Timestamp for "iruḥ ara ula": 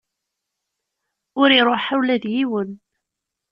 1.57-2.15